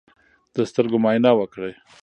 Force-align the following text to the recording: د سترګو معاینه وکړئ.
د 0.55 0.57
سترګو 0.69 0.97
معاینه 1.03 1.31
وکړئ. 1.35 1.73